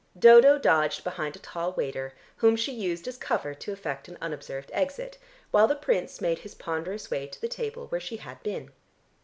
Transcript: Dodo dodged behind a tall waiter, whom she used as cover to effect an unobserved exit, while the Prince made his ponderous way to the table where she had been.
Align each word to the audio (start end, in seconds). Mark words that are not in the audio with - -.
Dodo 0.17 0.57
dodged 0.57 1.03
behind 1.03 1.35
a 1.35 1.37
tall 1.37 1.73
waiter, 1.73 2.15
whom 2.37 2.55
she 2.55 2.71
used 2.73 3.07
as 3.07 3.19
cover 3.19 3.53
to 3.53 3.71
effect 3.71 4.07
an 4.07 4.17
unobserved 4.19 4.71
exit, 4.73 5.19
while 5.51 5.67
the 5.67 5.75
Prince 5.75 6.19
made 6.19 6.39
his 6.39 6.55
ponderous 6.55 7.11
way 7.11 7.27
to 7.27 7.39
the 7.39 7.47
table 7.47 7.85
where 7.89 8.01
she 8.01 8.17
had 8.17 8.41
been. 8.41 8.71